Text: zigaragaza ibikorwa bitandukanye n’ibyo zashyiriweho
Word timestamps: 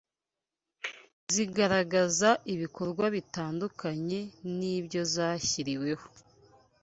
zigaragaza 1.33 2.29
ibikorwa 2.53 3.05
bitandukanye 3.15 4.19
n’ibyo 4.57 5.01
zashyiriweho 5.13 6.07